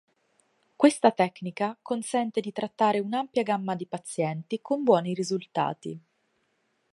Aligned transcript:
Questa 0.75 1.11
tecnica 1.11 1.77
consente 1.79 2.41
di 2.41 2.51
trattare 2.51 2.97
un'ampia 2.97 3.43
gamma 3.43 3.75
di 3.75 3.85
pazienti 3.85 4.59
con 4.59 4.81
buoni 4.81 5.13
risultati. 5.13 6.01